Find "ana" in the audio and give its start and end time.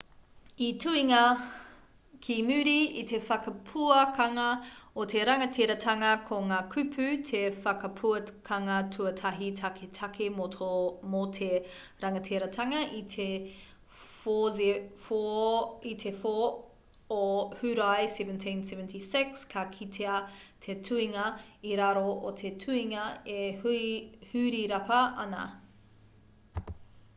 25.27-25.45